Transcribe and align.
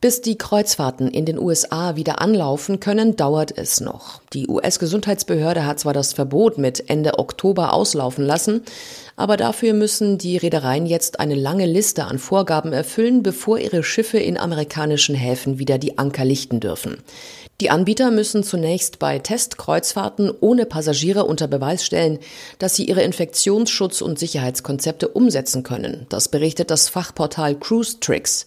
Bis 0.00 0.22
die 0.22 0.38
Kreuzfahrten 0.38 1.08
in 1.08 1.26
den 1.26 1.38
USA 1.38 1.94
wieder 1.94 2.22
anlaufen 2.22 2.80
können, 2.80 3.16
dauert 3.16 3.56
es 3.56 3.80
noch. 3.80 4.22
Die 4.32 4.48
US-Gesundheitsbehörde 4.48 5.66
hat 5.66 5.78
zwar 5.78 5.92
das 5.92 6.14
Verbot 6.14 6.56
mit 6.56 6.88
Ende 6.88 7.18
Oktober 7.18 7.74
auslaufen 7.74 8.24
lassen, 8.24 8.62
aber 9.16 9.36
dafür 9.36 9.74
müssen 9.74 10.16
die 10.16 10.38
Reedereien 10.38 10.86
jetzt 10.86 11.20
eine 11.20 11.34
lange 11.34 11.66
Liste 11.66 12.04
an 12.04 12.18
Vorgaben 12.18 12.72
erfüllen, 12.72 13.22
bevor 13.22 13.58
ihre 13.58 13.82
Schiffe 13.82 14.18
in 14.18 14.38
amerikanischen 14.38 15.14
Häfen 15.14 15.58
wieder 15.58 15.76
die 15.76 15.98
Anker 15.98 16.24
lichten 16.24 16.60
dürfen. 16.60 17.02
Die 17.60 17.68
Anbieter 17.68 18.10
müssen 18.10 18.42
zunächst 18.42 18.98
bei 18.98 19.18
Testkreuzfahrten 19.18 20.32
ohne 20.40 20.64
Passagiere 20.64 21.26
unter 21.26 21.46
Beweis 21.46 21.84
stellen, 21.84 22.18
dass 22.58 22.74
sie 22.74 22.86
ihre 22.86 23.02
Infektionsschutz- 23.02 24.00
und 24.00 24.18
Sicherheitskonzepte 24.18 25.08
umsetzen 25.08 25.62
können. 25.62 26.06
Das 26.08 26.28
berichtet 26.28 26.70
das 26.70 26.88
Fachportal 26.88 27.56
Cruise 27.56 28.00
Tricks. 28.00 28.46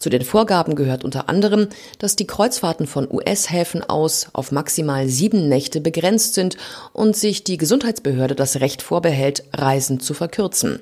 Zu 0.00 0.08
den 0.08 0.22
Vorgaben 0.22 0.76
gehört 0.76 1.04
unter 1.04 1.28
anderem, 1.28 1.68
dass 1.98 2.16
die 2.16 2.26
Kreuzfahrten 2.26 2.86
von 2.86 3.06
US-Häfen 3.10 3.84
aus 3.84 4.28
auf 4.32 4.50
maximal 4.50 5.06
sieben 5.06 5.50
Nächte 5.50 5.82
begrenzt 5.82 6.32
sind 6.32 6.56
und 6.94 7.14
sich 7.14 7.44
die 7.44 7.58
Gesundheitsbehörde 7.58 8.34
das 8.34 8.60
Recht 8.60 8.80
vorbehält, 8.80 9.44
Reisen 9.52 10.00
zu 10.00 10.14
verkürzen. 10.14 10.80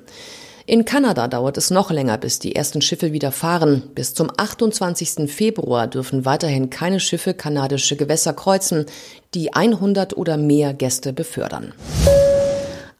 In 0.65 0.85
Kanada 0.85 1.27
dauert 1.27 1.57
es 1.57 1.69
noch 1.69 1.91
länger, 1.91 2.17
bis 2.17 2.39
die 2.39 2.55
ersten 2.55 2.81
Schiffe 2.81 3.11
wieder 3.11 3.33
fahren. 3.33 3.83
Bis 3.93 4.13
zum 4.13 4.29
28. 4.37 5.29
Februar 5.29 5.87
dürfen 5.87 6.23
weiterhin 6.23 6.69
keine 6.69 7.01
Schiffe 7.01 7.33
kanadische 7.33 7.97
Gewässer 7.97 8.31
kreuzen, 8.31 8.85
die 9.33 9.53
100 9.53 10.15
oder 10.15 10.37
mehr 10.37 10.73
Gäste 10.73 11.11
befördern. 11.11 11.73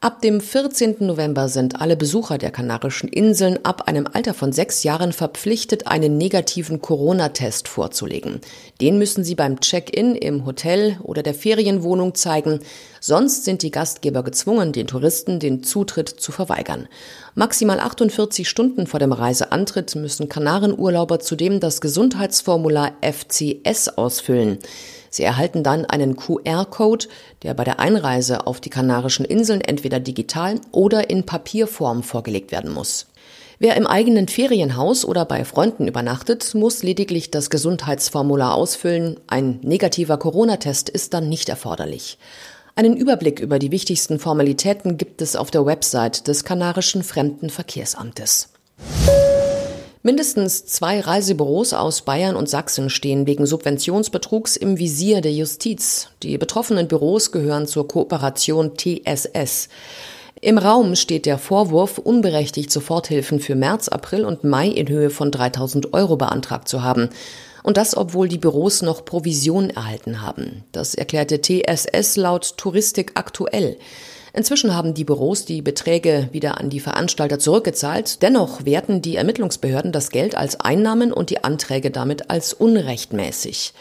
Ab 0.02 0.22
dem 0.22 0.40
14. 0.40 0.96
November 1.00 1.50
sind 1.50 1.82
alle 1.82 1.94
Besucher 1.94 2.38
der 2.38 2.50
Kanarischen 2.50 3.06
Inseln 3.06 3.62
ab 3.66 3.86
einem 3.86 4.06
Alter 4.10 4.32
von 4.32 4.50
sechs 4.50 4.82
Jahren 4.82 5.12
verpflichtet, 5.12 5.88
einen 5.88 6.16
negativen 6.16 6.80
Corona-Test 6.80 7.68
vorzulegen. 7.68 8.40
Den 8.80 8.96
müssen 8.96 9.24
sie 9.24 9.34
beim 9.34 9.60
Check-in 9.60 10.14
im 10.14 10.46
Hotel 10.46 10.96
oder 11.02 11.22
der 11.22 11.34
Ferienwohnung 11.34 12.14
zeigen. 12.14 12.60
Sonst 13.00 13.44
sind 13.44 13.62
die 13.62 13.70
Gastgeber 13.70 14.22
gezwungen, 14.22 14.72
den 14.72 14.86
Touristen 14.86 15.40
den 15.40 15.62
Zutritt 15.62 16.08
zu 16.08 16.32
verweigern. 16.32 16.86
Maximal 17.34 17.80
48 17.80 18.46
Stunden 18.46 18.86
vor 18.86 19.00
dem 19.00 19.12
Reiseantritt 19.12 19.96
müssen 19.96 20.28
Kanarenurlauber 20.28 21.18
zudem 21.18 21.60
das 21.60 21.80
Gesundheitsformular 21.80 22.92
FCS 23.00 23.88
ausfüllen. 23.88 24.58
Sie 25.08 25.22
erhalten 25.22 25.64
dann 25.64 25.86
einen 25.86 26.16
QR-Code, 26.16 27.08
der 27.42 27.54
bei 27.54 27.64
der 27.64 27.80
Einreise 27.80 28.46
auf 28.46 28.60
die 28.60 28.70
Kanarischen 28.70 29.24
Inseln 29.24 29.62
entweder 29.62 29.98
digital 29.98 30.60
oder 30.70 31.08
in 31.08 31.24
Papierform 31.24 32.02
vorgelegt 32.02 32.52
werden 32.52 32.70
muss. 32.70 33.06
Wer 33.58 33.76
im 33.76 33.86
eigenen 33.86 34.28
Ferienhaus 34.28 35.04
oder 35.04 35.26
bei 35.26 35.44
Freunden 35.44 35.86
übernachtet, 35.88 36.54
muss 36.54 36.82
lediglich 36.82 37.30
das 37.30 37.50
Gesundheitsformular 37.50 38.54
ausfüllen. 38.54 39.20
Ein 39.26 39.60
negativer 39.62 40.16
Corona-Test 40.16 40.88
ist 40.88 41.12
dann 41.12 41.28
nicht 41.28 41.50
erforderlich. 41.50 42.16
Einen 42.80 42.96
Überblick 42.96 43.40
über 43.40 43.58
die 43.58 43.72
wichtigsten 43.72 44.18
Formalitäten 44.18 44.96
gibt 44.96 45.20
es 45.20 45.36
auf 45.36 45.50
der 45.50 45.66
Website 45.66 46.26
des 46.26 46.44
Kanarischen 46.44 47.02
Fremdenverkehrsamtes. 47.02 48.48
Mindestens 50.02 50.64
zwei 50.64 51.00
Reisebüros 51.00 51.74
aus 51.74 52.00
Bayern 52.00 52.36
und 52.36 52.48
Sachsen 52.48 52.88
stehen 52.88 53.26
wegen 53.26 53.44
Subventionsbetrugs 53.44 54.56
im 54.56 54.78
Visier 54.78 55.20
der 55.20 55.34
Justiz. 55.34 56.08
Die 56.22 56.38
betroffenen 56.38 56.88
Büros 56.88 57.32
gehören 57.32 57.66
zur 57.66 57.86
Kooperation 57.86 58.72
TSS. 58.78 59.68
Im 60.42 60.56
Raum 60.56 60.96
steht 60.96 61.26
der 61.26 61.36
Vorwurf, 61.36 61.98
unberechtigt 61.98 62.72
Soforthilfen 62.72 63.40
für 63.40 63.54
März, 63.54 63.88
April 63.88 64.24
und 64.24 64.42
Mai 64.42 64.68
in 64.68 64.88
Höhe 64.88 65.10
von 65.10 65.30
3000 65.30 65.92
Euro 65.92 66.16
beantragt 66.16 66.66
zu 66.66 66.82
haben. 66.82 67.10
Und 67.62 67.76
das, 67.76 67.94
obwohl 67.94 68.26
die 68.26 68.38
Büros 68.38 68.80
noch 68.80 69.04
Provision 69.04 69.68
erhalten 69.68 70.22
haben. 70.22 70.64
Das 70.72 70.94
erklärte 70.94 71.42
TSS 71.42 72.16
laut 72.16 72.56
Touristik 72.56 73.12
aktuell. 73.16 73.76
Inzwischen 74.32 74.74
haben 74.74 74.94
die 74.94 75.04
Büros 75.04 75.44
die 75.44 75.60
Beträge 75.60 76.30
wieder 76.32 76.58
an 76.58 76.70
die 76.70 76.80
Veranstalter 76.80 77.38
zurückgezahlt. 77.38 78.22
Dennoch 78.22 78.64
werten 78.64 79.02
die 79.02 79.16
Ermittlungsbehörden 79.16 79.92
das 79.92 80.08
Geld 80.08 80.36
als 80.36 80.58
Einnahmen 80.58 81.12
und 81.12 81.28
die 81.28 81.44
Anträge 81.44 81.90
damit 81.90 82.30
als 82.30 82.54
unrechtmäßig. 82.54 83.74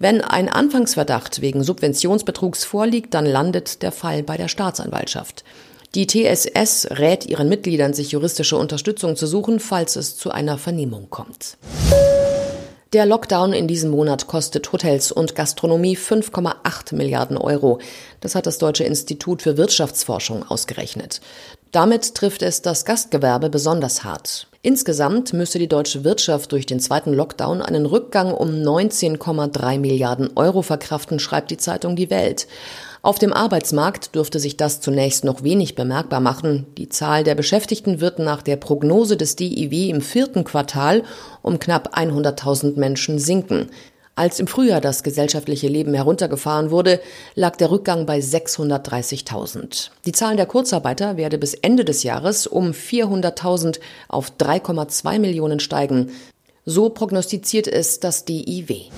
Wenn 0.00 0.20
ein 0.20 0.48
Anfangsverdacht 0.48 1.42
wegen 1.42 1.62
Subventionsbetrugs 1.62 2.64
vorliegt, 2.64 3.14
dann 3.14 3.24
landet 3.24 3.82
der 3.82 3.92
Fall 3.92 4.24
bei 4.24 4.36
der 4.36 4.48
Staatsanwaltschaft. 4.48 5.44
Die 5.94 6.06
TSS 6.06 6.88
rät 6.92 7.26
ihren 7.26 7.50
Mitgliedern, 7.50 7.92
sich 7.92 8.12
juristische 8.12 8.56
Unterstützung 8.56 9.14
zu 9.14 9.26
suchen, 9.26 9.60
falls 9.60 9.96
es 9.96 10.16
zu 10.16 10.30
einer 10.30 10.56
Vernehmung 10.56 11.10
kommt. 11.10 11.58
Der 12.94 13.04
Lockdown 13.04 13.52
in 13.52 13.68
diesem 13.68 13.90
Monat 13.90 14.26
kostet 14.26 14.72
Hotels 14.72 15.12
und 15.12 15.34
Gastronomie 15.34 15.96
5,8 15.96 16.94
Milliarden 16.94 17.36
Euro. 17.36 17.78
Das 18.20 18.34
hat 18.34 18.46
das 18.46 18.56
Deutsche 18.56 18.84
Institut 18.84 19.42
für 19.42 19.58
Wirtschaftsforschung 19.58 20.44
ausgerechnet. 20.48 21.20
Damit 21.72 22.14
trifft 22.14 22.42
es 22.42 22.60
das 22.60 22.84
Gastgewerbe 22.84 23.48
besonders 23.48 24.04
hart. 24.04 24.46
Insgesamt 24.60 25.32
müsste 25.32 25.58
die 25.58 25.68
deutsche 25.68 26.04
Wirtschaft 26.04 26.52
durch 26.52 26.66
den 26.66 26.80
zweiten 26.80 27.14
Lockdown 27.14 27.62
einen 27.62 27.86
Rückgang 27.86 28.32
um 28.32 28.50
19,3 28.50 29.78
Milliarden 29.78 30.30
Euro 30.36 30.60
verkraften, 30.60 31.18
schreibt 31.18 31.50
die 31.50 31.56
Zeitung 31.56 31.96
Die 31.96 32.10
Welt. 32.10 32.46
Auf 33.00 33.18
dem 33.18 33.32
Arbeitsmarkt 33.32 34.14
dürfte 34.14 34.38
sich 34.38 34.56
das 34.56 34.80
zunächst 34.80 35.24
noch 35.24 35.42
wenig 35.42 35.74
bemerkbar 35.74 36.20
machen. 36.20 36.66
Die 36.76 36.90
Zahl 36.90 37.24
der 37.24 37.34
Beschäftigten 37.34 38.00
wird 38.00 38.20
nach 38.20 38.42
der 38.42 38.56
Prognose 38.56 39.16
des 39.16 39.34
DIW 39.34 39.88
im 39.88 40.02
vierten 40.02 40.44
Quartal 40.44 41.02
um 41.40 41.58
knapp 41.58 41.98
100.000 41.98 42.78
Menschen 42.78 43.18
sinken. 43.18 43.70
Als 44.14 44.38
im 44.40 44.46
Frühjahr 44.46 44.82
das 44.82 45.02
gesellschaftliche 45.02 45.68
Leben 45.68 45.94
heruntergefahren 45.94 46.70
wurde, 46.70 47.00
lag 47.34 47.56
der 47.56 47.70
Rückgang 47.70 48.04
bei 48.04 48.18
630.000. 48.18 49.88
Die 50.04 50.12
Zahl 50.12 50.36
der 50.36 50.44
Kurzarbeiter 50.44 51.16
werde 51.16 51.38
bis 51.38 51.54
Ende 51.54 51.86
des 51.86 52.02
Jahres 52.02 52.46
um 52.46 52.72
400.000 52.72 53.80
auf 54.08 54.32
3,2 54.38 55.18
Millionen 55.18 55.60
steigen. 55.60 56.10
So 56.66 56.90
prognostiziert 56.90 57.66
es 57.66 58.00
das 58.00 58.26
DIW. 58.26 58.90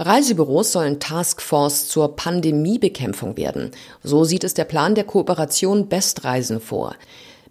Reisebüros 0.00 0.72
sollen 0.72 0.98
Taskforce 0.98 1.86
zur 1.86 2.16
Pandemiebekämpfung 2.16 3.36
werden. 3.36 3.70
So 4.02 4.24
sieht 4.24 4.42
es 4.42 4.54
der 4.54 4.64
Plan 4.64 4.96
der 4.96 5.04
Kooperation 5.04 5.88
Bestreisen 5.88 6.60
vor. 6.60 6.96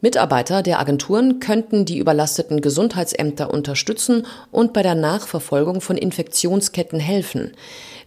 Mitarbeiter 0.02 0.64
der 0.64 0.80
Agenturen 0.80 1.40
könnten 1.40 1.86
die 1.86 2.00
überlasteten 2.00 2.62
Gesundheitsämter 2.62 3.54
unterstützen 3.54 4.26
und 4.52 4.74
bei 4.74 4.82
der 4.82 4.96
Nachverfolgung 4.96 5.80
von 5.80 5.96
Infektionsketten 5.96 7.00
helfen. 7.00 7.52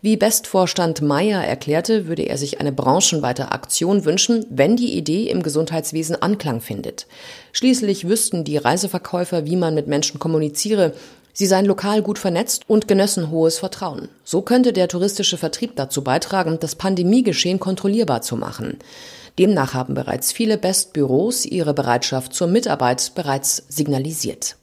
Wie 0.02 0.16
Bestvorstand 0.16 1.02
Meyer 1.02 1.42
erklärte, 1.44 2.08
würde 2.08 2.24
er 2.24 2.36
sich 2.36 2.60
eine 2.60 2.72
branchenweite 2.72 3.52
Aktion 3.52 4.04
wünschen, 4.04 4.44
wenn 4.50 4.76
die 4.76 4.98
Idee 4.98 5.30
im 5.30 5.44
Gesundheitswesen 5.44 6.20
Anklang 6.20 6.60
findet. 6.60 7.06
Schließlich 7.52 8.08
wüssten 8.08 8.42
die 8.42 8.56
Reiseverkäufer, 8.56 9.46
wie 9.46 9.56
man 9.56 9.74
mit 9.74 9.86
Menschen 9.86 10.18
kommuniziere, 10.18 10.94
Sie 11.36 11.46
seien 11.46 11.66
lokal 11.66 12.00
gut 12.00 12.20
vernetzt 12.20 12.62
und 12.68 12.86
genössen 12.86 13.30
hohes 13.30 13.58
Vertrauen. 13.58 14.08
So 14.22 14.40
könnte 14.40 14.72
der 14.72 14.86
touristische 14.86 15.36
Vertrieb 15.36 15.74
dazu 15.74 16.04
beitragen, 16.04 16.58
das 16.60 16.76
Pandemiegeschehen 16.76 17.58
kontrollierbar 17.58 18.22
zu 18.22 18.36
machen. 18.36 18.78
Demnach 19.36 19.74
haben 19.74 19.94
bereits 19.94 20.30
viele 20.30 20.56
Bestbüros 20.56 21.44
ihre 21.44 21.74
Bereitschaft 21.74 22.34
zur 22.34 22.46
Mitarbeit 22.46 23.12
bereits 23.16 23.64
signalisiert. 23.68 24.56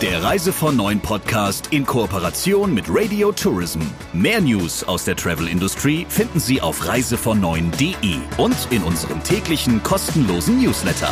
Der 0.00 0.22
Reise 0.22 0.52
von 0.52 0.76
Neuen 0.76 1.00
Podcast 1.00 1.72
in 1.72 1.84
Kooperation 1.84 2.72
mit 2.72 2.84
Radio 2.88 3.32
Tourism. 3.32 3.80
Mehr 4.12 4.40
News 4.40 4.84
aus 4.84 5.04
der 5.04 5.16
Travel 5.16 5.48
Industry 5.48 6.06
finden 6.08 6.38
Sie 6.38 6.60
auf 6.60 6.86
reisevon 6.86 7.44
und 7.44 8.68
in 8.70 8.82
unserem 8.84 9.24
täglichen 9.24 9.82
kostenlosen 9.82 10.62
Newsletter. 10.62 11.10